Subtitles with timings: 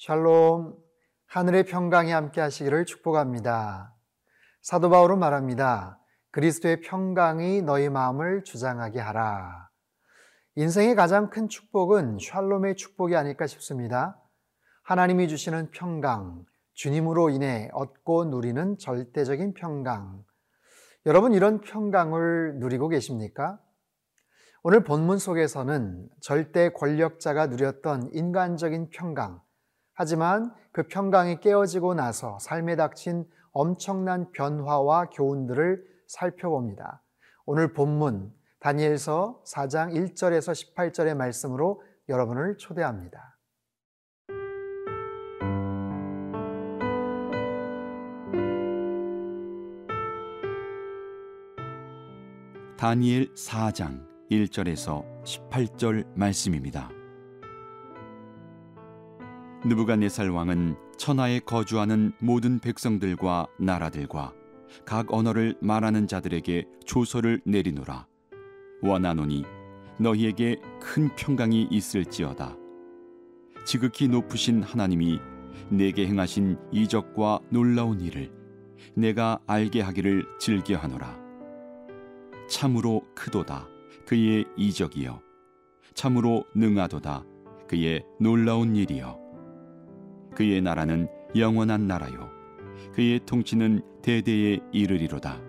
[0.00, 0.78] 샬롬,
[1.26, 3.94] 하늘의 평강이 함께 하시기를 축복합니다.
[4.62, 6.00] 사도 바울은 말합니다.
[6.30, 9.68] 그리스도의 평강이 너희 마음을 주장하게 하라.
[10.54, 14.18] 인생의 가장 큰 축복은 샬롬의 축복이 아닐까 싶습니다.
[14.84, 20.24] 하나님이 주시는 평강, 주님으로 인해 얻고 누리는 절대적인 평강.
[21.04, 23.60] 여러분 이런 평강을 누리고 계십니까?
[24.62, 29.42] 오늘 본문 속에서는 절대 권력자가 누렸던 인간적인 평강,
[30.00, 37.02] 하지만 그 평강이 깨어지고 나서 삶에 닥친 엄청난 변화와 교훈들을 살펴봅니다.
[37.44, 43.36] 오늘 본문 다니엘서 4장 1절에서 18절의 말씀으로 여러분을 초대합니다.
[52.78, 56.88] 다니엘 4장 1절에서 18절 말씀입니다.
[59.64, 64.32] 느부갓네살 왕은 천하에 거주하는 모든 백성들과 나라들과
[64.86, 68.06] 각 언어를 말하는 자들에게 조서를 내리노라.
[68.82, 69.44] 원하노니
[69.98, 72.56] 너희에게 큰 평강이 있을지어다.
[73.66, 75.20] 지극히 높으신 하나님이
[75.68, 78.32] 내게 행하신 이적과 놀라운 일을
[78.94, 81.18] 내가 알게 하기를 즐겨하노라.
[82.48, 83.68] 참으로 크도다
[84.06, 85.20] 그의 이적이여
[85.92, 87.24] 참으로 능하도다
[87.68, 89.29] 그의 놀라운 일이여
[90.34, 92.30] 그의 나라는 영원한 나라요.
[92.94, 95.40] 그의 통치는 대대에 이르리로다.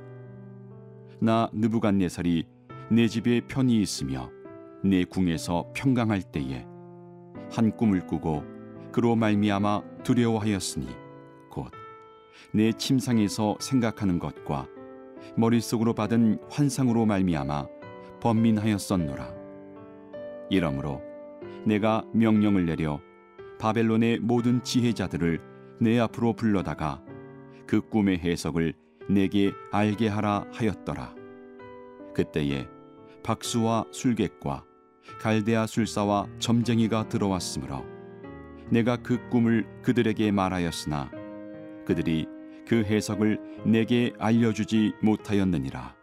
[1.20, 2.46] 나 느부갓네살이
[2.90, 4.30] 내 집에 편히 있으며
[4.84, 6.66] 내 궁에서 평강할 때에
[7.52, 8.44] 한 꿈을 꾸고
[8.92, 10.88] 그로 말미암아 두려워하였으니
[11.50, 11.82] 곧
[12.54, 14.68] 내 침상에서 생각하는 것과
[15.36, 17.68] 머릿속으로 받은 환상으로 말미암아
[18.22, 19.34] 번민하였었노라.
[20.50, 21.02] 이러므로
[21.66, 23.00] 내가 명령을 내려
[23.62, 25.40] 바벨론의 모든 지혜자들을
[25.80, 27.00] 내 앞으로 불러다가
[27.68, 28.74] 그 꿈의 해석을
[29.08, 31.14] 내게 알게 하라 하였더라
[32.16, 32.68] 그때에
[33.24, 34.66] 박수와 술객과
[35.20, 37.86] 갈대아 술사와 점쟁이가 들어왔으므로
[38.72, 41.12] 내가 그 꿈을 그들에게 말하였으나
[41.86, 42.28] 그들이
[42.68, 45.96] 그 해석을 내게 알려주지 못하였느니라.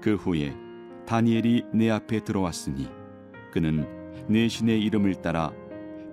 [0.00, 0.54] 그 후에
[1.06, 2.88] 다니엘이 내 앞에 들어왔으니
[3.50, 3.86] 그는
[4.28, 5.50] 내 신의 이름을 따라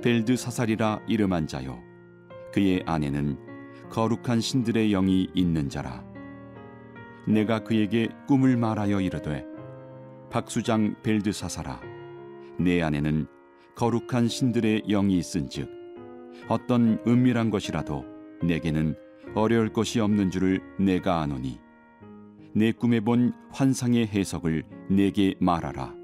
[0.05, 1.81] 벨드사살이라 이름한 자요.
[2.53, 3.39] 그의 아내는
[3.89, 6.05] 거룩한 신들의 영이 있는 자라.
[7.27, 9.43] 내가 그에게 꿈을 말하여 이르되
[10.29, 11.81] 박수장 벨드사살아
[12.59, 13.25] 내 안에는
[13.73, 15.71] 거룩한 신들의 영이 있은즉
[16.49, 18.05] 어떤 은밀한 것이라도
[18.43, 18.95] 내게는
[19.33, 21.59] 어려울 것이 없는 줄을 내가 아노니
[22.53, 25.95] 내 꿈에 본 환상의 해석을 내게 말하라.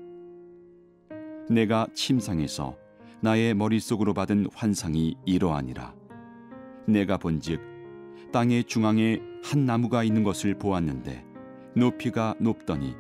[1.52, 2.81] 내가 침상에서
[3.24, 5.94] 나의 머릿속으로 받은 환상이 이러하니라.
[6.88, 7.62] 내가 본즉
[8.32, 11.24] 땅의 중앙에 한 나무가 있는 것을 보았는데
[11.76, 12.96] 높이가 높더니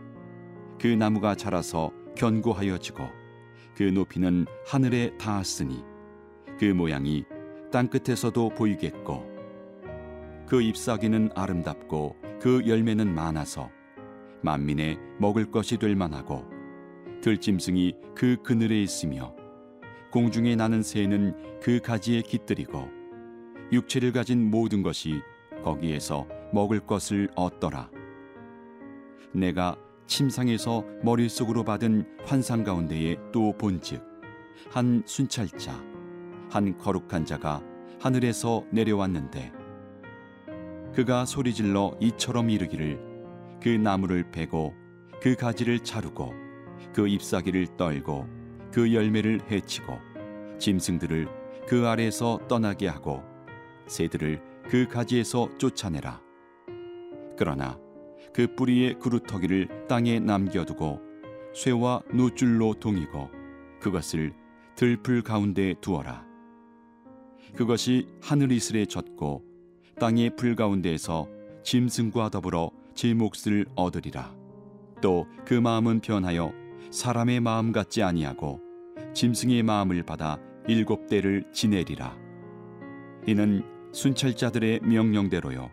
[0.80, 3.08] 그 나무가 자라서 견고하여 지고
[3.76, 5.84] 그 높이는 하늘에 닿았으니
[6.60, 7.26] 그 모양이
[7.72, 9.28] 땅 끝에서도 보이겠고
[10.46, 13.72] 그 잎사귀는 아름답고 그 열매는 많아서
[14.44, 16.46] 만민의 먹을 것이 될 만하고
[17.22, 19.41] 들짐승이 그 그늘에 있으며
[20.12, 22.90] 공중에 나는 새는 그 가지에 깃들이고
[23.72, 25.22] 육체를 가진 모든 것이
[25.64, 27.90] 거기에서 먹을 것을 얻더라.
[29.32, 29.78] 내가
[30.08, 34.04] 침상에서 머릿속으로 받은 환상 가운데에 또 본즉
[34.70, 35.82] 한 순찰자
[36.50, 37.64] 한 거룩한 자가
[38.02, 39.54] 하늘에서 내려왔는데
[40.94, 43.00] 그가 소리질러 이처럼 이르기를
[43.64, 44.74] 그 나무를 베고
[45.22, 46.34] 그 가지를 자르고
[46.94, 48.41] 그 잎사귀를 떨고
[48.72, 50.00] 그 열매를 해치고
[50.60, 51.28] 짐승들을
[51.68, 53.24] 그 아래에서 떠나게 하고
[53.88, 56.22] 새들을 그 가지에서 쫓아내라.
[57.38, 57.80] 그러나
[58.34, 61.02] 그 뿌리의 그루터기를 땅에 남겨두고
[61.54, 63.30] 쇠와 노줄로 동이고
[63.80, 64.34] 그것을
[64.76, 66.26] 들풀 가운데 두어라.
[67.56, 69.44] 그것이 하늘 이슬에 젖고
[70.00, 71.28] 땅의 불 가운데에서
[71.64, 74.34] 짐승과 더불어 제 몫을 얻으리라.
[75.02, 76.54] 또 그 마음은 변하여
[76.92, 78.60] 사람의 마음 같지 아니하고
[79.14, 82.18] 짐승의 마음을 받아 일곱 대를 지내리라.
[83.28, 85.70] 이는 순찰자들의 명령대로요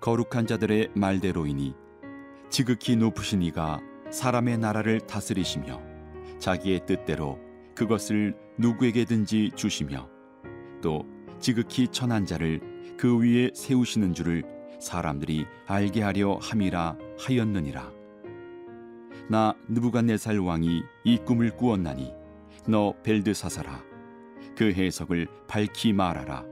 [0.00, 1.74] 거룩한 자들의 말대로이니
[2.50, 3.80] 지극히 높으신 이가
[4.10, 5.80] 사람의 나라를 다스리시며
[6.38, 7.38] 자기의 뜻대로
[7.74, 10.08] 그것을 누구에게든지 주시며
[10.82, 11.06] 또
[11.38, 12.60] 지극히 천한 자를
[12.98, 14.42] 그 위에 세우시는 줄을
[14.78, 17.99] 사람들이 알게 하려 함이라 하였느니라.
[19.30, 22.12] 나 느부갓네살 왕이 이 꿈을 꾸었나니
[22.66, 23.80] 너 벨드사사라
[24.56, 26.44] 그 해석을 밝히 말하라.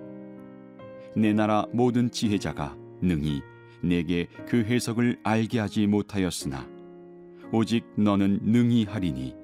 [1.17, 3.43] 내 나라 모든 지혜자가 능히
[3.83, 6.69] 내게 그 해석을 알게 하지 못하였으나
[7.53, 9.35] 오직 너는 능히 하리니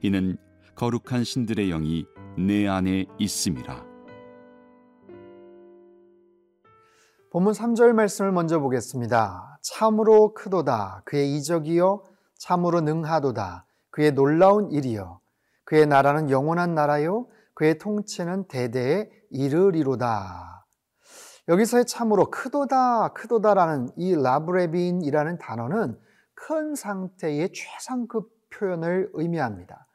[0.00, 0.38] 이는
[0.74, 2.06] 거룩한 신들의 영이
[2.38, 3.84] 내 안에 있음이라.
[7.30, 9.58] 본문 3절 말씀을 먼저 보겠습니다.
[9.60, 12.11] 참으로 크도다 그의 이적이요
[12.42, 15.20] 참으로 능하도다 그의 놀라운 일이요
[15.62, 20.66] 그의 나라는 영원한 나라요 그의 통치는 대대에 이르리로다.
[21.46, 25.96] 여기서의 참으로 크도다 크도다라는 이 라브레빈이라는 단어는
[26.34, 29.86] 큰 상태의 최상급 표현을 의미합니다.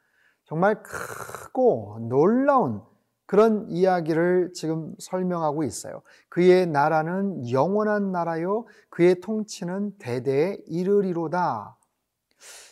[0.44, 2.80] 정말 크고 놀라운
[3.26, 6.00] 그런 이야기를 지금 설명하고 있어요.
[6.30, 11.77] 그의 나라는 영원한 나라요, 그의 통치는 대대에 이르리로다.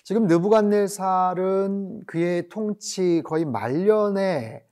[0.06, 4.64] 지금 느부갓네살은 그의 통치 거의 말년에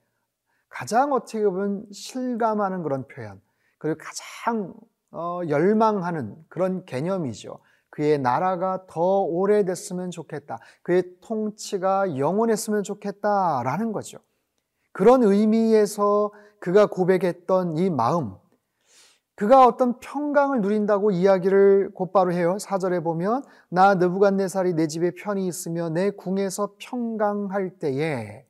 [0.69, 3.41] 가장 어떻게 보면 실감하는 그런 표현,
[3.79, 4.73] 그리고 가장
[5.11, 7.59] 어, 열망하는 그런 개념이죠.
[7.91, 10.59] 그의 나라가 더 오래됐으면 좋겠다.
[10.83, 14.19] 그의 통치가 영원했으면 좋겠다라는 거죠.
[14.93, 18.37] 그런 의미에서 그가 고백했던 이 마음,
[19.37, 22.57] 그가 어떤 평강을 누린다고 이야기를 곧바로 해요.
[22.61, 28.47] 사절에 보면 나 느부갓네살이 내 집에 편히 있으며 내 궁에서 평강할 때에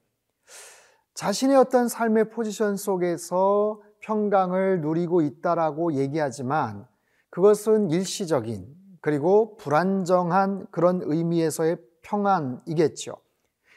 [1.14, 6.86] 자신의 어떤 삶의 포지션 속에서 평강을 누리고 있다라고 얘기하지만
[7.30, 8.66] 그것은 일시적인
[9.00, 13.23] 그리고 불안정한 그런 의미에서의 평안이겠죠.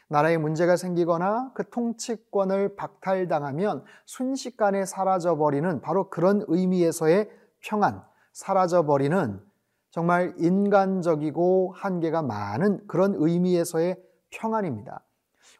[0.10, 8.02] 나라에 문제가 생기거나 그 통치권을 박탈당하면 순식간에 사라져버리는 바로 그런 의미에서의 평안,
[8.32, 9.42] 사라져버리는
[9.92, 13.98] 정말 인간적이고 한계가 많은 그런 의미에서의
[14.30, 15.04] 평안입니다.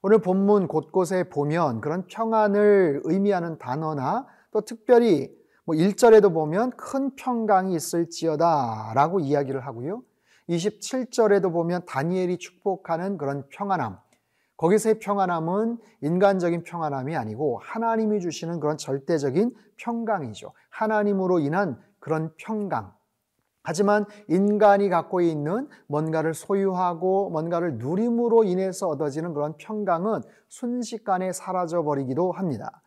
[0.02, 5.36] 오늘 본문 곳곳에 보면 그런 평안을 의미하는 단어나 또 특별히
[5.66, 10.04] 뭐 1절에도 보면 큰 평강이 있을지어다 라고 이야기를 하고요.
[10.48, 13.98] 27절에도 보면 다니엘이 축복하는 그런 평안함.
[14.58, 20.52] 거기서의 평안함은 인간적인 평안함이 아니고 하나님이 주시는 그런 절대적인 평강이죠.
[20.70, 22.94] 하나님으로 인한 그런 평강.
[23.64, 32.32] 하지만 인간이 갖고 있는 뭔가를 소유하고 뭔가를 누림으로 인해서 얻어지는 그런 평강은 순식간에 사라져 버리기도
[32.32, 32.82] 합니다.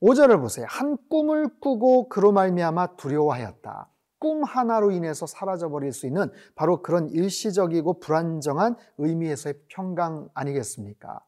[0.00, 0.66] 5절을 보세요.
[0.68, 3.91] 한 꿈을 꾸고 그로 말미암아 두려워하였다.
[4.22, 11.18] 꿈 하나로 인해서 사라져 버릴 수 있는 바로 그런 일시적이고 불안정한 의미에서의 평강 아니겠습니까?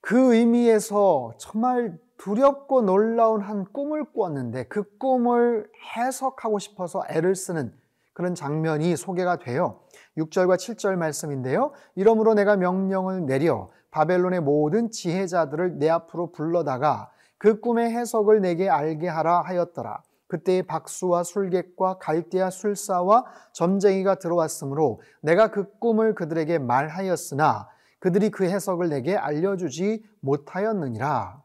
[0.00, 7.72] 그 의미에서 정말 두렵고 놀라운 한 꿈을 꾸었는데 그 꿈을 해석하고 싶어서 애를 쓰는
[8.12, 9.78] 그런 장면이 소개가 돼요.
[10.16, 11.70] 6절과 7절 말씀인데요.
[11.94, 19.06] 이러므로 내가 명령을 내려 바벨론의 모든 지혜자들을 내 앞으로 불러다가 그 꿈의 해석을 내게 알게
[19.06, 20.02] 하라 하였더라.
[20.34, 27.68] 그때의 박수와 술객과 갈대아 술사와 점쟁이가 들어왔으므로 내가 그 꿈을 그들에게 말하였으나
[28.00, 31.40] 그들이 그 해석을 내게 알려주지 못하였느니라.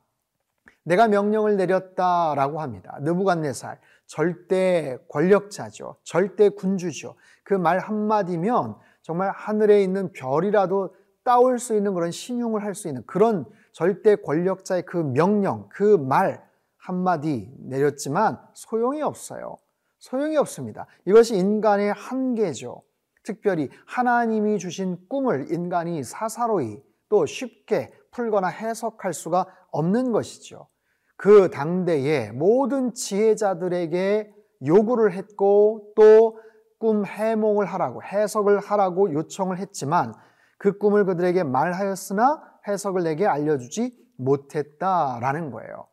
[0.84, 2.98] 내가 명령을 내렸다라고 합니다.
[3.02, 5.98] 느부갓네살 절대 권력자죠.
[6.04, 7.16] 절대 군주죠.
[7.44, 13.04] 그 말 한마디면 정말 하늘에 있는 별이라도 따올 수 있는 그런 신용을 할 수 있는
[13.06, 16.44] 그런 절대 권력자의 그 명령, 그 말
[16.90, 19.58] 한마디 내렸지만 소용이 없어요.
[20.00, 20.88] 소용이 없습니다.
[21.06, 22.84] 이것이 인간의 한계죠.
[23.24, 30.68] 특별히 하나님이 주신 꿈을 인간이 사사로이 또 쉽게 풀거나 해석할 수가 없는 것이죠.
[31.16, 34.34] 그 당대에 모든 지혜자들에게
[34.66, 40.14] 요구를 했고 또 꿈 해몽을 하라고 해석을 하라고 요청을 했지만
[40.58, 45.89] 그 꿈을 그들에게 말하였으나 해석을 내게 알려주지 못했다라는 거예요.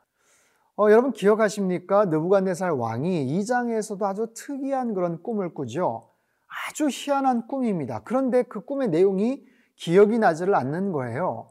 [0.79, 2.05] 어, 여러분 기억하십니까?
[2.07, 6.11] 느부갓네살 왕이 이 장에서도 아주 특이한 그런 꿈을 꾸죠.
[6.69, 8.03] 아주 희한한 꿈입니다.
[8.05, 9.43] 그런데 그 꿈의 내용이
[9.77, 11.49] 기억이 나지를 않는 거예요.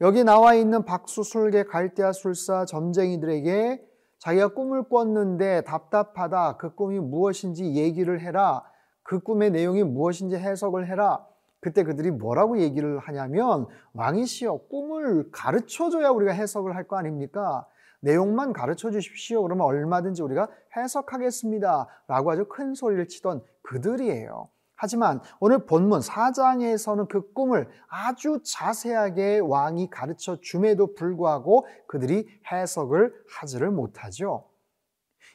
[0.00, 3.86] 여기 나와 있는 박수술계 갈대아 술사 점쟁이들에게
[4.18, 6.56] 자기가 꿈을 꿨는데 답답하다.
[6.56, 8.64] 그 꿈이 무엇인지 얘기를 해라.
[9.04, 11.24] 그 꿈의 내용이 무엇인지 해석을 해라.
[11.60, 17.64] 그때 그들이 뭐라고 얘기를 하냐면 왕이시여 꿈을 가르쳐 줘야 우리가 해석을 할 거 아닙니까?
[18.06, 19.42] 내용만 가르쳐 주십시오.
[19.42, 21.88] 그러면 얼마든지 우리가 해석하겠습니다.
[22.06, 24.48] 라고 아주 큰 소리를 치던 그들이에요.
[24.76, 33.70] 하지만 오늘 본문 4장에서는 그 꿈을 아주 자세하게 왕이 가르쳐 줌에도 불구하고 그들이 해석을 하지를
[33.70, 34.44] 못하죠.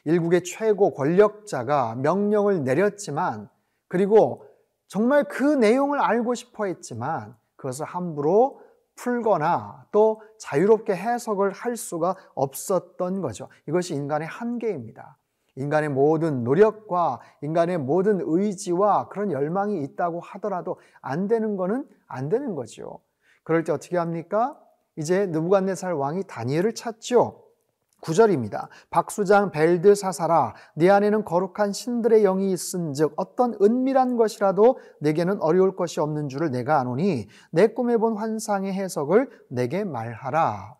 [0.04, 3.50] 일국의 최고 권력자가 명령을 내렸지만
[3.88, 4.46] 그리고
[4.86, 8.61] 정말 그 내용을 알고 싶어 했지만 그것을 함부로
[8.96, 13.48] 풀거나 또 자유롭게 해석을 할 수가 없었던 거죠.
[13.66, 15.18] 이것이 인간의 한계입니다.
[15.56, 22.54] 인간의 모든 노력과 인간의 모든 의지와 그런 열망이 있다고 하더라도 안 되는 거는 안 되는
[22.54, 23.00] 거죠.
[23.44, 24.58] 그럴 때 어떻게 합니까?
[24.96, 27.42] 이제 느부갓네살 왕이 다니엘을 찾죠.
[28.02, 28.68] 9절입니다.
[28.90, 36.28] 박수장 벨드사사라 네 안에는 거룩한 신들의 영이 있은즉 어떤 은밀한 것이라도 내게는 어려울 것이 없는
[36.28, 40.76] 줄을 내가 아노니 내 꿈에 본 환상의 해석을 내게 말하라.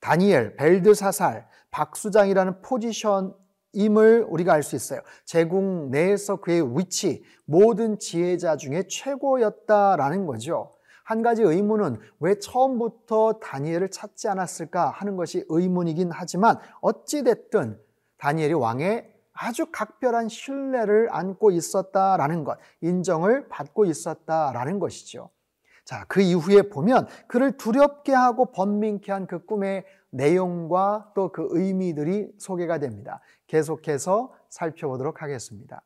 [0.00, 3.34] 다니엘, 벨드사살, 박수장이라는 포지션
[3.72, 5.00] 임을 우리가 알 수 있어요.
[5.24, 10.74] 제국 내에서 그의 위치, 모든 지혜자 중에 최고였다라는 거죠.
[11.12, 17.78] 한 가지 의문은 왜 처음부터 다니엘을 찾지 않았을까 하는 것이 의문이긴 하지만 어찌됐든
[18.16, 25.28] 다니엘이 왕의 아주 각별한 신뢰를 안고 있었다라는 것, 인정을 받고 있었다라는 것이죠.
[25.84, 32.32] 자, 그 이후에 보면 그를 두렵게 하고 번민케 한 그 꿈의 내용과 또 그 의미들이
[32.38, 33.20] 소개가 됩니다.
[33.48, 35.82] 계속해서 살펴보도록 하겠습니다.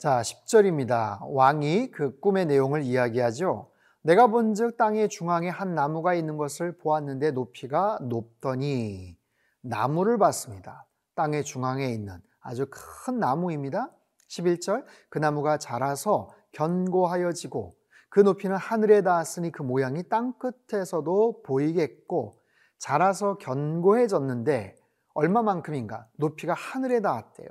[0.00, 1.18] 자, 10절입니다.
[1.28, 3.70] 왕이 그 꿈의 내용을 이야기하죠.
[4.00, 9.18] 내가 본즉 땅의 중앙에 한 나무가 있는 것을 보았는데 높이가 높더니
[9.60, 10.86] 나무를 봤습니다.
[11.16, 13.90] 땅의 중앙에 있는 아주 큰 나무입니다.
[14.30, 17.74] 11절 그 나무가 자라서 견고하여지고
[18.08, 22.38] 그 높이는 하늘에 닿았으니 그 모양이 땅 끝에서도 보이겠고
[22.78, 24.76] 자라서 견고해졌는데
[25.12, 26.06] 얼마만큼인가?
[26.16, 27.48] 높이가 하늘에 닿았대요.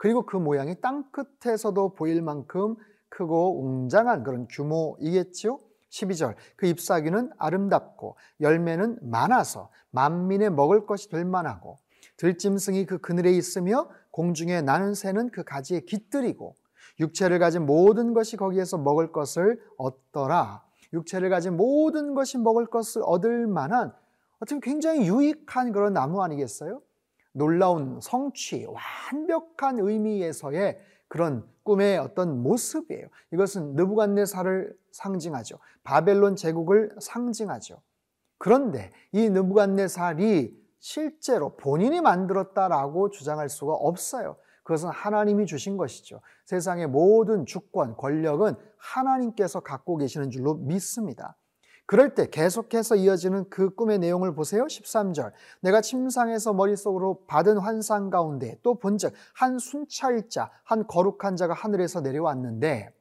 [0.00, 2.74] 그리고 그 모양이 땅 끝에서도 보일 만큼
[3.10, 5.58] 크고 웅장한 그런 규모이겠지요.
[5.90, 11.76] 12절 그 잎사귀는 아름답고 열매는 많아서 만민의 먹을 것이 될 만하고
[12.16, 16.54] 들짐승이 그 그늘에 있으며 공중에 나는 새는 그 가지에 깃들이고
[16.98, 20.64] 육체를 가진 모든 것이 거기에서 먹을 것을 얻더라.
[20.94, 23.92] 육체를 가진 모든 것이 먹을 것을 얻을 만한
[24.38, 26.80] 어떤 굉장히 유익한 그런 나무 아니겠어요?
[27.32, 33.06] 놀라운 성취, 완벽한 의미에서의 그런 꿈의 어떤 모습이에요.
[33.32, 35.58] 이것은 느부갓네살을 상징하죠.
[35.82, 37.80] 바벨론 제국을 상징하죠.
[38.38, 44.36] 그런데 이 느부갓네살이 실제로 본인이 만들었다라고 주장할 수가 없어요.
[44.62, 46.20] 그것은 하나님이 주신 것이죠.
[46.46, 51.36] 세상의 모든 주권, 권력은 하나님께서 갖고 계시는 줄로 믿습니다.
[51.90, 54.62] 그럴 때 계속해서 이어지는 그 꿈의 내용을 보세요.
[54.62, 55.32] 13절.
[55.60, 62.94] 내가 침상에서 머릿속으로 받은 환상 가운데 또 본즉 한 순찰자, 한 거룩한 자가 하늘에서 내려왔는데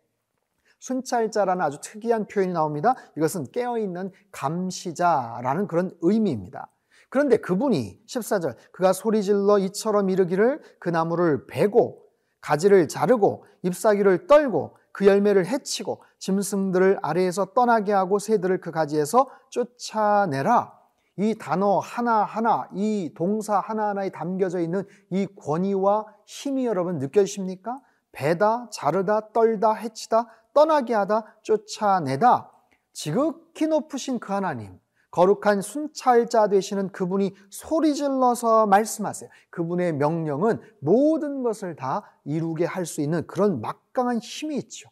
[0.79, 2.95] 순찰자라는 아주 특이한 표현이 나옵니다.
[3.15, 6.67] 이것은 깨어있는 감시자라는 그런 의미입니다.
[7.09, 12.01] 그런데 그분이 14절 그가 소리질러 이처럼 이르기를 그 나무를 베고
[12.41, 20.77] 가지를 자르고 잎사귀를 떨고 그 열매를 해치고 짐승들을 아래에서 떠나게 하고 새들을 그 가지에서 쫓아내라.
[21.17, 27.81] 이 단어 하나하나, 이 동사 하나하나에 담겨져 있는 이 권위와 힘이 여러분 느껴지십니까?
[28.11, 32.51] 배다, 자르다, 떨다, 해치다, 떠나게 하다, 쫓아내다.
[32.93, 34.79] 지극히 높으신 그 하나님,
[35.11, 39.29] 거룩한 순찰자 되시는 그분이 소리 질러서 말씀하세요.
[39.49, 44.89] 그분의 명령은 모든 것을 다 이루게 할 수 있는 그런 막강한 힘이 있죠.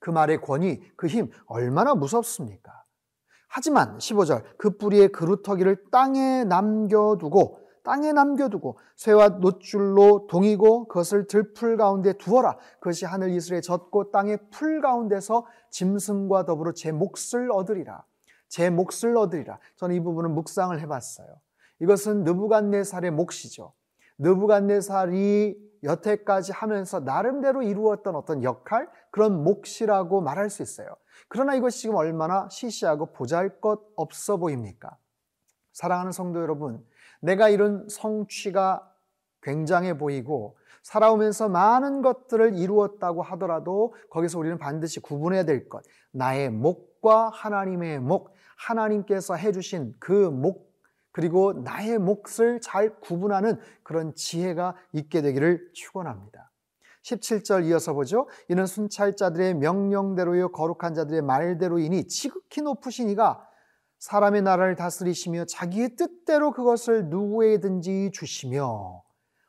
[0.00, 2.84] 그 말의 권위, 그 힘 얼마나 무섭습니까?
[3.48, 12.12] 하지만 15절 그 뿌리의 그루터기를 땅에 남겨두고 땅에 남겨두고 쇠와 노줄로 동이고 그것을 들풀 가운데
[12.12, 12.56] 두어라.
[12.78, 18.04] 그것이 하늘 이슬에 젖고 땅의 풀 가운데서 짐승과 더불어 제 몫을 얻으리라.
[18.48, 19.58] 제 몫을 얻으리라.
[19.76, 21.26] 저는 이 부분은 묵상을 해봤어요.
[21.80, 23.72] 이것은 느부갓네살의 몫이죠.
[24.18, 30.88] 느부갓네살이 여태까지 하면서 나름대로 이루었던 어떤 역할, 그런 몫이라고 말할 수 있어요.
[31.28, 34.96] 그러나 이것이 지금 얼마나 시시하고 보잘 것 없어 보입니까?
[35.72, 36.84] 사랑하는 성도 여러분,
[37.20, 38.86] 내가 이룬 성취가
[39.42, 45.84] 굉장해 보이고 살아오면서 많은 것들을 이루었다고 하더라도 거기서 우리는 반드시 구분해야 될 것.
[46.10, 50.69] 나의 목과 하나님의 목, 하나님께서 해주신 그 목,
[51.12, 56.50] 그리고 나의 몫을 잘 구분하는 그런 지혜가 있게 되기를 축원합니다.
[57.02, 58.28] 17절 이어서 보죠.
[58.48, 63.46] 이는 순찰자들의 명령대로요 거룩한 자들의 말대로이니 지극히 높으신 이가
[63.98, 69.02] 사람의 나라를 다스리시며 자기의 뜻대로 그것을 누구에든지 주시며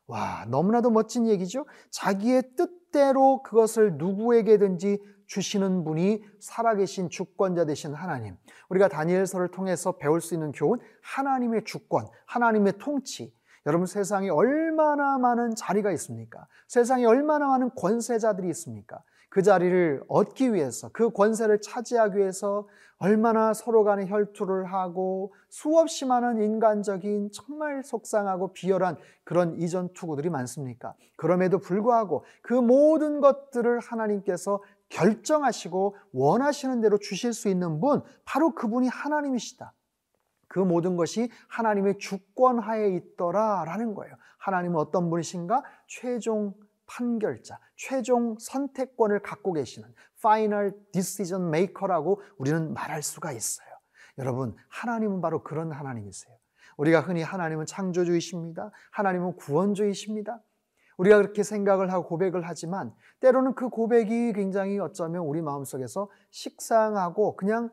[0.07, 1.65] 와 너무나도 멋진 얘기죠.
[1.89, 4.99] 자기의 뜻대로 그것을 누구에게든지
[5.31, 8.35] 주시는 분이 살아계신 주권자 되신 하나님.
[8.67, 13.33] 우리가 다니엘서를 통해서 배울 수 있는 교훈, 하나님의 주권, 하나님의 통치.
[13.65, 16.47] 여러분 세상에 얼마나 많은 자리가 있습니까?
[16.67, 19.01] 세상에 얼마나 많은 권세자들이 있습니까?
[19.29, 26.43] 그 자리를 얻기 위해서 그 권세를 차지하기 위해서 얼마나 서로 간에 혈투를 하고 수없이 많은
[26.43, 30.93] 인간적인 정말 속상하고 비열한 그런 이전 투구들이 많습니까?
[31.15, 34.61] 그럼에도 불구하고 그 모든 것들을 하나님께서
[34.91, 39.73] 결정하시고 원하시는 대로 주실 수 있는 분 바로 그분이 하나님이시다.
[40.47, 44.13] 그 모든 것이 하나님의 주권 하에 있더라라는 거예요.
[44.37, 45.63] 하나님은 어떤 분이신가?
[45.87, 46.53] 최종
[46.87, 49.87] 판결자, 최종 선택권을 갖고 계시는
[50.19, 53.67] final decision maker라고 우리는 말할 수가 있어요.
[54.17, 56.35] 여러분, 하나님은 바로 그런 하나님이세요.
[56.75, 58.71] 우리가 흔히 하나님은 창조주이십니다.
[58.91, 60.41] 하나님은 구원주이십니다.
[61.01, 67.71] 우리가 그렇게 생각을 하고 고백을 하지만 때로는 그 고백이 굉장히 어쩌면 우리 마음속에서 식상하고 그냥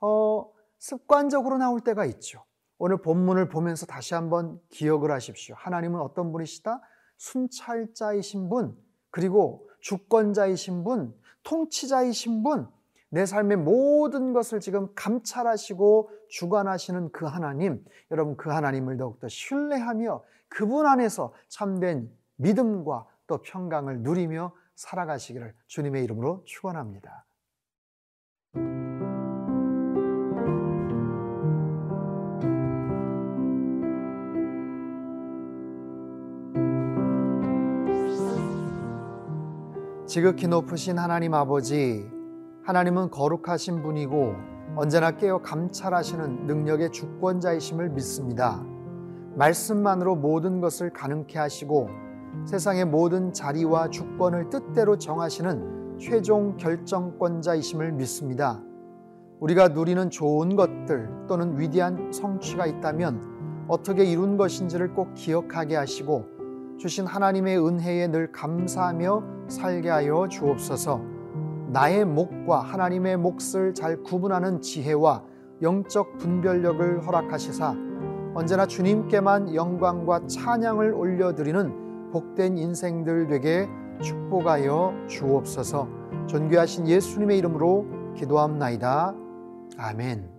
[0.00, 2.42] 어, 습관적으로 나올 때가 있죠.
[2.78, 5.54] 오늘 본문을 보면서 다시 한번 기억을 하십시오.
[5.58, 6.80] 하나님은 어떤 분이시다?
[7.18, 8.74] 순찰자이신 분,
[9.10, 12.66] 그리고 주권자이신 분, 통치자이신 분,
[13.10, 20.86] 내 삶의 모든 것을 지금 감찰하시고 주관하시는 그 하나님, 여러분 그 하나님을 더욱더 신뢰하며 그분
[20.86, 22.10] 안에서 참된
[22.40, 27.26] 믿음과 또 평강을 누리며 살아가시기를 주님의 이름으로 축원합니다.
[40.06, 42.10] 지극히 높으신 하나님 아버지,
[42.64, 44.34] 하나님은 거룩하신 분이고
[44.74, 48.64] 언제나 깨어 감찰하시는 능력의 주권자이심을 믿습니다.
[49.36, 52.09] 말씀만으로 모든 것을 가능케 하시고
[52.44, 58.62] 세상의 모든 자리와 주권을 뜻대로 정하시는 최종 결정권자이심을 믿습니다.
[59.40, 66.24] 우리가 누리는 좋은 것들 또는 위대한 성취가 있다면 어떻게 이룬 것인지를 꼭 기억하게 하시고
[66.78, 71.00] 주신 하나님의 은혜에 늘 감사하며 살게 하여 주옵소서.
[71.68, 75.22] 나의 몫과 하나님의 몫을 잘 구분하는 지혜와
[75.62, 77.76] 영적 분별력을 허락하시사
[78.34, 81.79] 언제나 주님께만 영광과 찬양을 올려드리는
[82.12, 83.68] 복된 인생들 되게
[84.02, 85.88] 축복하여 주옵소서.
[86.26, 89.14] 존귀하신 예수님의 이름으로 기도합나이다.
[89.78, 90.30] 아멘.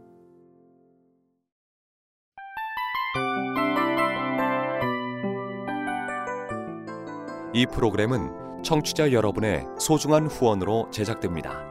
[7.53, 11.70] 이 프로그램은 청취자 여러분의 소중한 후원으로 제작됩니다.